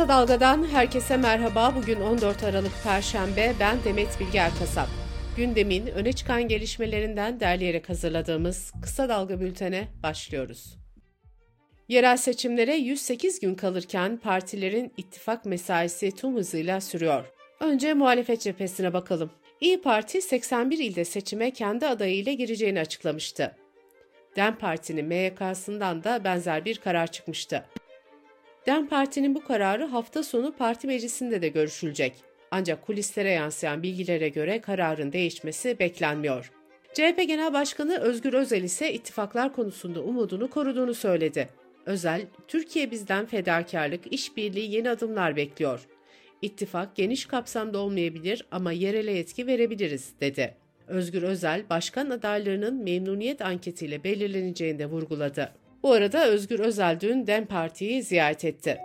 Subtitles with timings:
[0.00, 1.74] Kısa Dalga'dan herkese merhaba.
[1.76, 3.54] Bugün 14 Aralık Perşembe.
[3.60, 4.88] Ben Demet Bilge Erkasap.
[5.36, 10.78] Gündemin öne çıkan gelişmelerinden derleyerek hazırladığımız Kısa Dalga bültene başlıyoruz.
[11.88, 17.24] Yerel seçimlere 108 gün kalırken partilerin ittifak mesaisi tüm hızıyla sürüyor.
[17.60, 19.30] Önce muhalefet cephesine bakalım.
[19.60, 23.56] İyi Parti 81 ilde seçime kendi adayıyla gireceğini açıklamıştı.
[24.36, 27.64] DEM Parti'nin MYK'sından da benzer bir karar çıkmıştı.
[28.66, 32.14] DEM Parti'nin bu kararı hafta sonu parti meclisinde de görüşülecek.
[32.50, 36.52] Ancak kulislere yansıyan bilgilere göre kararın değişmesi beklenmiyor.
[36.94, 41.48] CHP Genel Başkanı Özgür Özel ise ittifaklar konusunda umudunu koruduğunu söyledi.
[41.86, 45.86] Özel, Türkiye bizden fedakarlık, işbirliği, yeni adımlar bekliyor.
[46.42, 50.54] İttifak geniş kapsamda olmayabilir ama yerele yetki verebiliriz, dedi.
[50.86, 55.52] Özgür Özel, başkan adaylarının memnuniyet anketiyle belirleneceğini de vurguladı.
[55.82, 58.78] Bu arada Özgür Özel dün DEM Parti'yi ziyaret etti.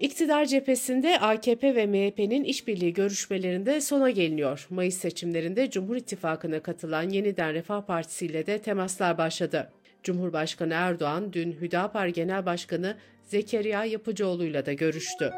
[0.00, 4.66] İktidar cephesinde AKP ve MHP'nin işbirliği görüşmelerinde sona geliniyor.
[4.70, 9.70] Mayıs seçimlerinde Cumhur İttifakı'na katılan Yeniden Refah Partisi ile de temaslar başladı.
[10.02, 15.32] Cumhurbaşkanı Erdoğan dün Hüdapar Genel Başkanı Zekeriya Yapıcıoğlu'yla da görüştü.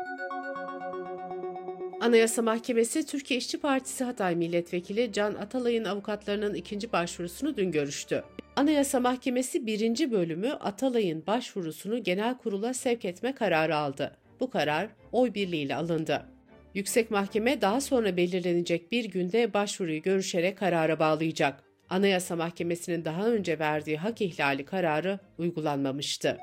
[2.01, 8.25] Anayasa Mahkemesi Türkiye İşçi Partisi Hatay Milletvekili Can Atalay'ın avukatlarının ikinci başvurusunu dün görüştü.
[8.57, 14.17] Anayasa Mahkemesi birinci bölümü Atalay'ın başvurusunu genel kurula sevk etme kararı aldı.
[14.41, 16.27] Bu karar oy birliğiyle alındı.
[16.75, 21.65] Yüksek Mahkeme daha sonra belirlenecek bir günde başvuruyu görüşerek karara bağlayacak.
[21.91, 26.39] Anayasa Mahkemesi'nin daha önce verdiği hak ihlali kararı uygulanmamıştı.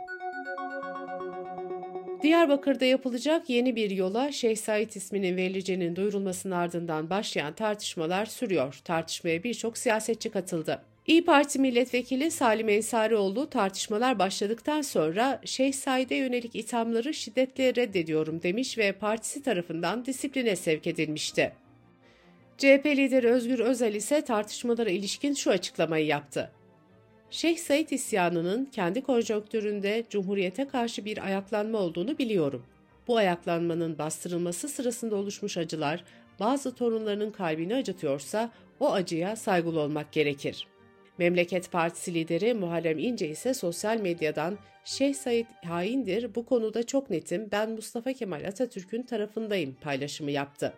[2.22, 8.82] Diyarbakır'da yapılacak yeni bir yola Şeyh Said isminin verileceğinin duyurulmasının ardından başlayan tartışmalar sürüyor.
[8.84, 10.82] Tartışmaya birçok siyasetçi katıldı.
[11.10, 18.78] İyi Parti milletvekili Salim Ensarioğlu tartışmalar başladıktan sonra Şeyh Said'e yönelik ithamları şiddetle reddediyorum demiş
[18.78, 21.54] ve partisi tarafından disipline sevk edilmişti.
[22.58, 26.52] CHP lideri Özgür Özel ise tartışmalara ilişkin şu açıklamayı yaptı.
[27.30, 32.66] Şeyh Said isyanının kendi konjonktüründe Cumhuriyete karşı bir ayaklanma olduğunu biliyorum.
[33.08, 36.04] Bu ayaklanmanın bastırılması sırasında oluşmuş acılar
[36.40, 40.69] bazı torunlarının kalbini acıtıyorsa o acıya saygılı olmak gerekir.
[41.20, 47.50] Memleket Partisi lideri Muharrem İnce ise sosyal medyadan Şeyh Said haindir bu konuda çok netim
[47.52, 50.74] ben Mustafa Kemal Atatürk'ün tarafındayım paylaşımı yaptı.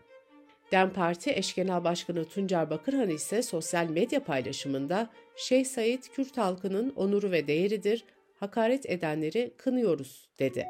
[0.71, 6.93] DEM Parti eş genel başkanı Tuncer Bakırhan ise sosyal medya paylaşımında Şeyh Said Kürt halkının
[6.95, 8.05] onuru ve değeridir,
[8.39, 10.67] hakaret edenleri kınıyoruz dedi.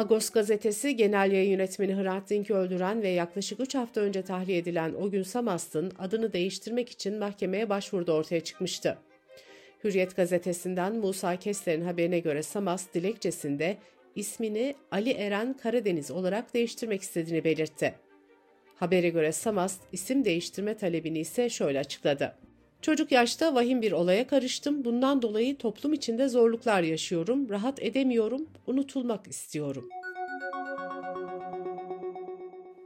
[0.00, 4.94] Agos gazetesi genel yayın yönetmeni Hrant Dink'i öldüren ve yaklaşık 3 hafta önce tahliye edilen
[4.94, 8.98] o gün Samast'ın adını değiştirmek için mahkemeye başvurdu ortaya çıkmıştı.
[9.84, 13.76] Hürriyet gazetesinden Musa Kesler'in haberine göre Samast dilekçesinde
[14.16, 17.94] ismini Ali Eren Karadeniz olarak değiştirmek istediğini belirtti.
[18.76, 22.34] Habere göre Samast isim değiştirme talebini ise şöyle açıkladı.
[22.82, 24.84] Çocuk yaşta vahim bir olaya karıştım.
[24.84, 27.48] Bundan dolayı toplum içinde zorluklar yaşıyorum.
[27.48, 28.46] Rahat edemiyorum.
[28.66, 29.88] Unutulmak istiyorum.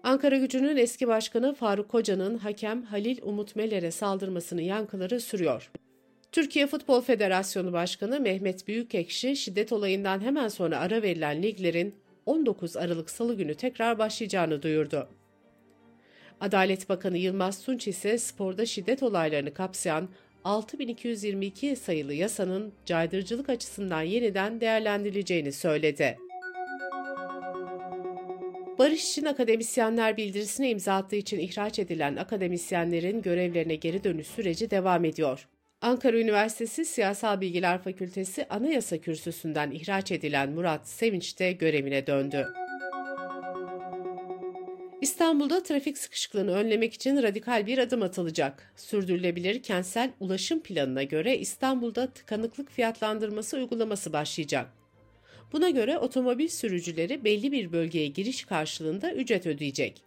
[0.03, 5.71] Ankara Gücü'nün eski başkanı Faruk Koca'nın hakem Halil Umut Meler'e saldırmasının yankıları sürüyor.
[6.33, 11.95] Türkiye Futbol Federasyonu Başkanı Mehmet Büyükekşi şiddet olayından hemen sonra ara verilen liglerin
[12.27, 15.09] 19 Aralık Salı günü tekrar başlayacağını duyurdu.
[16.41, 20.09] Adalet Bakanı Yılmaz Tunç ise sporda şiddet olaylarını kapsayan
[20.45, 26.19] 6222 sayılı yasanın caydırıcılık açısından yeniden değerlendirileceğini söyledi.
[28.79, 35.05] Barış için akademisyenler bildirisine imza attığı için ihraç edilen akademisyenlerin görevlerine geri dönüş süreci devam
[35.05, 35.49] ediyor.
[35.81, 42.47] Ankara Üniversitesi Siyasal Bilgiler Fakültesi Anayasa Kürsüsü'nden ihraç edilen Murat Sevinç de görevine döndü.
[45.05, 48.73] İstanbul'da trafik sıkışıklığını önlemek için radikal bir adım atılacak.
[48.77, 54.73] Sürdürülebilir kentsel ulaşım planına göre İstanbul'da tıkanıklık fiyatlandırması uygulaması başlayacak.
[55.53, 60.03] Buna göre otomobil sürücüleri belli bir bölgeye giriş karşılığında ücret ödeyecek.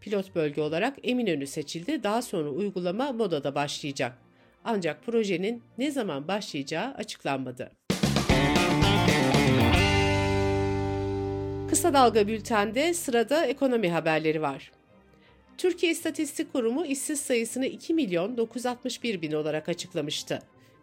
[0.00, 4.18] Pilot bölge olarak Eminönü seçildi, daha sonra uygulama Moda'da başlayacak.
[4.64, 7.70] Ancak projenin ne zaman başlayacağı açıklanmadı.
[11.70, 14.72] Kısa Dalga Bülten'de sırada ekonomi haberleri var.
[15.58, 20.38] Türkiye İstatistik Kurumu işsiz sayısını 2 milyon 961 bin olarak açıklamıştı.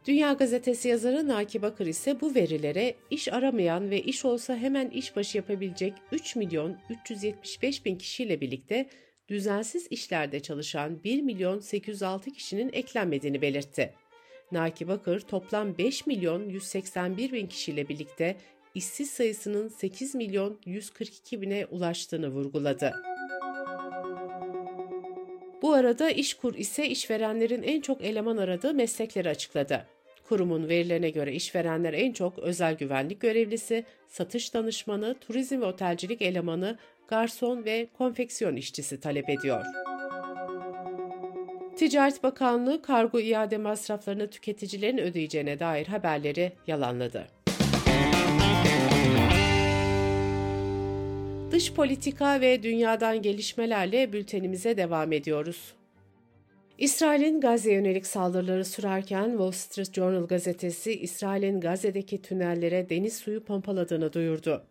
[0.07, 5.37] Dünya Gazetesi yazarı Naki Bakır ise bu verilere iş aramayan ve iş olsa hemen işbaşı
[5.37, 8.89] yapabilecek 3 milyon 375 bin kişiyle birlikte
[9.27, 13.93] düzensiz işlerde çalışan 1 milyon 806 kişinin eklenmediğini belirtti.
[14.51, 18.37] Naki Bakır toplam 5 milyon 181 bin kişiyle birlikte
[18.75, 22.93] işsiz sayısının 8 milyon 142 bine ulaştığını vurguladı.
[25.61, 29.85] Bu arada İşkur ise işverenlerin en çok eleman aradığı meslekleri açıkladı.
[30.29, 36.77] Kurumun verilerine göre işverenler en çok özel güvenlik görevlisi, satış danışmanı, turizm ve otelcilik elemanı,
[37.07, 39.65] garson ve konfeksiyon işçisi talep ediyor.
[41.75, 47.42] Ticaret Bakanlığı kargo iade masraflarını tüketicilerin ödeyeceğine dair haberleri yalanladı.
[51.53, 55.73] Dış politika ve dünyadan gelişmelerle bültenimize devam ediyoruz.
[56.77, 64.13] İsrail'in Gazze yönelik saldırıları sürerken Wall Street Journal gazetesi İsrail'in Gazze'deki tünellere deniz suyu pompaladığını
[64.13, 64.63] duyurdu.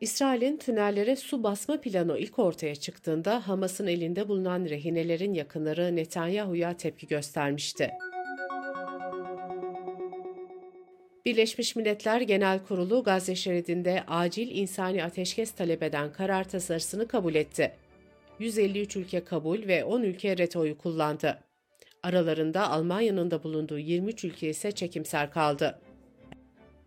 [0.00, 7.06] İsrail'in tünellere su basma planı ilk ortaya çıktığında Hamas'ın elinde bulunan rehinelerin yakınları Netanyahu'ya tepki
[7.06, 7.90] göstermişti.
[11.26, 17.72] Birleşmiş Milletler Genel Kurulu Gazze şeridinde acil insani ateşkes talep eden karar tasarısını kabul etti.
[18.38, 21.38] 153 ülke kabul ve 10 ülke retoyu kullandı.
[22.02, 25.78] Aralarında Almanya'nın da bulunduğu 23 ülke ise çekimser kaldı.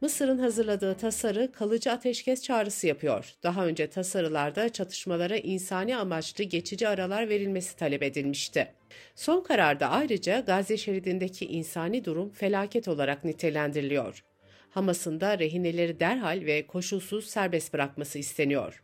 [0.01, 3.33] Mısır'ın hazırladığı tasarı kalıcı ateşkes çağrısı yapıyor.
[3.43, 8.73] Daha önce tasarılarda çatışmalara insani amaçlı geçici aralar verilmesi talep edilmişti.
[9.15, 14.23] Son kararda ayrıca Gazze şeridindeki insani durum felaket olarak nitelendiriliyor.
[14.69, 18.83] Hamas'ın da rehineleri derhal ve koşulsuz serbest bırakması isteniyor.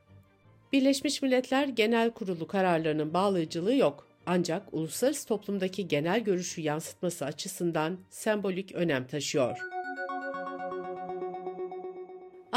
[0.73, 4.07] Birleşmiş Milletler Genel Kurulu kararlarının bağlayıcılığı yok.
[4.25, 9.80] Ancak uluslararası toplumdaki genel görüşü yansıtması açısından sembolik önem taşıyor.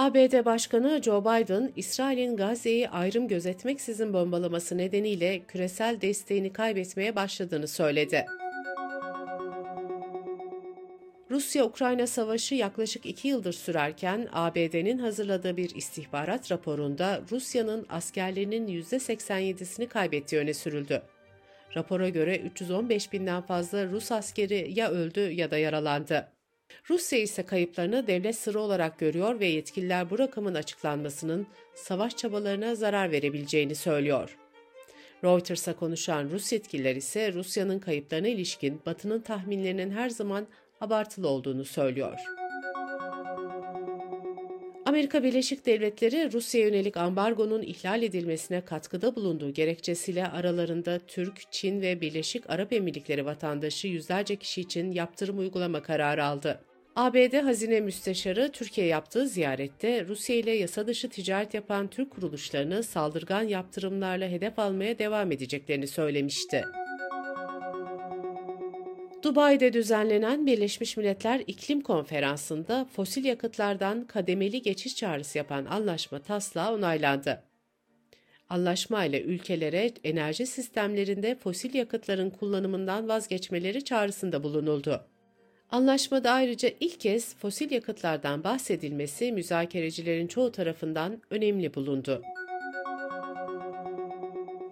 [0.04, 8.26] ABD Başkanı Joe Biden, İsrail'in Gazze'yi ayrım gözetmeksizin bombalaması nedeniyle küresel desteğini kaybetmeye başladığını söyledi.
[11.30, 20.40] Rusya-Ukrayna savaşı yaklaşık iki yıldır sürerken ABD'nin hazırladığı bir istihbarat raporunda Rusya'nın askerlerinin %87'sini kaybettiği
[20.40, 21.02] öne sürüldü.
[21.76, 26.33] Rapora göre 315 binden fazla Rus askeri ya öldü ya da yaralandı.
[26.90, 33.10] Rusya ise kayıplarını devlet sırrı olarak görüyor ve yetkililer bu rakamın açıklanmasının savaş çabalarına zarar
[33.10, 34.36] verebileceğini söylüyor.
[35.24, 40.46] Reuters'a konuşan Rus yetkililer ise Rusya'nın kayıplarına ilişkin Batı'nın tahminlerinin her zaman
[40.80, 42.18] abartılı olduğunu söylüyor.
[44.94, 52.00] Amerika Birleşik Devletleri Rusya yönelik ambargonun ihlal edilmesine katkıda bulunduğu gerekçesiyle aralarında Türk, Çin ve
[52.00, 56.60] Birleşik Arap Emirlikleri vatandaşı yüzlerce kişi için yaptırım uygulama kararı aldı.
[56.96, 63.42] ABD Hazine Müsteşarı Türkiye yaptığı ziyarette Rusya ile yasa dışı ticaret yapan Türk kuruluşlarını saldırgan
[63.42, 66.64] yaptırımlarla hedef almaya devam edeceklerini söylemişti.
[69.24, 77.42] Dubai'de düzenlenen Birleşmiş Milletler İklim Konferansı'nda fosil yakıtlardan kademeli geçiş çağrısı yapan anlaşma taslağı onaylandı.
[78.48, 85.00] Anlaşma ile ülkelere enerji sistemlerinde fosil yakıtların kullanımından vazgeçmeleri çağrısında bulunuldu.
[85.70, 92.22] Anlaşmada ayrıca ilk kez fosil yakıtlardan bahsedilmesi müzakerecilerin çoğu tarafından önemli bulundu.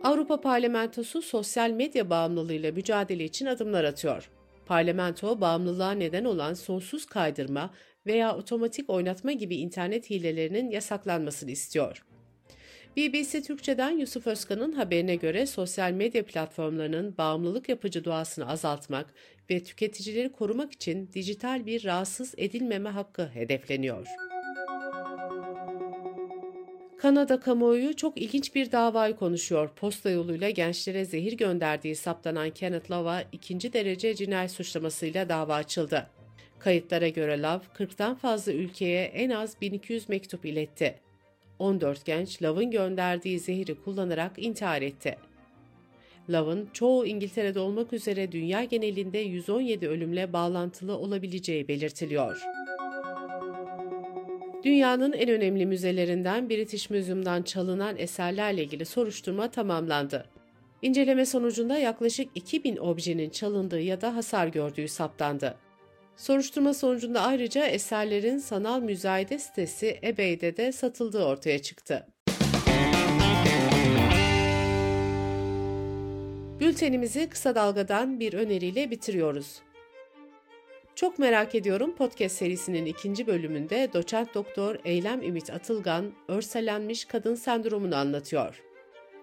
[0.04, 4.30] Avrupa Parlamentosu sosyal medya bağımlılığıyla mücadele için adımlar atıyor.
[4.72, 7.74] Parlamento bağımlılığa neden olan sonsuz kaydırma
[8.06, 12.04] veya otomatik oynatma gibi internet hilelerinin yasaklanmasını istiyor.
[12.96, 19.14] BBC Türkçe'den Yusuf Özkan'ın haberine göre sosyal medya platformlarının bağımlılık yapıcı doğasını azaltmak
[19.50, 24.06] ve tüketicileri korumak için dijital bir rahatsız edilmeme hakkı hedefleniyor.
[27.02, 29.70] Kanada kamuoyu çok ilginç bir davayı konuşuyor.
[29.76, 36.10] Posta yoluyla gençlere zehir gönderdiği saptanan Kenneth Love'a ikinci derece cinayet suçlamasıyla dava açıldı.
[36.58, 40.94] Kayıtlara göre Love, 40'tan fazla ülkeye en az 1200 mektup iletti.
[41.58, 45.16] 14 genç Love'ın gönderdiği zehri kullanarak intihar etti.
[46.30, 52.61] Love'ın çoğu İngiltere'de olmak üzere dünya genelinde 117 ölümle bağlantılı olabileceği belirtiliyor.
[54.64, 60.26] Dünyanın en önemli müzelerinden British Museum'dan çalınan eserlerle ilgili soruşturma tamamlandı.
[60.82, 65.56] İnceleme sonucunda yaklaşık 2000 objenin çalındığı ya da hasar gördüğü saptandı.
[66.16, 72.06] Soruşturma sonucunda ayrıca eserlerin sanal müzayede sitesi eBay'de de satıldığı ortaya çıktı.
[76.60, 79.62] Bültenimizi kısa dalgadan bir öneriyle bitiriyoruz.
[80.94, 87.96] Çok merak ediyorum podcast serisinin ikinci bölümünde doçent doktor Eylem Ümit Atılgan örselenmiş kadın sendromunu
[87.96, 88.62] anlatıyor.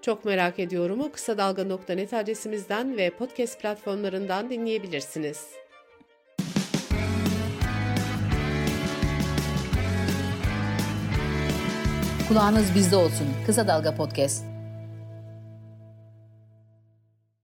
[0.02, 5.48] Çok merak ediyorumu kısa dalga.net adresimizden ve podcast platformlarından dinleyebilirsiniz.
[12.28, 13.28] Kulağınız bizde olsun.
[13.46, 14.59] Kısa Dalga Podcast.